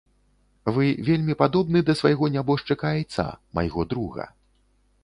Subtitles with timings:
[0.77, 4.29] Вы вельмі падобны да свайго нябожчыка айца, майго друга.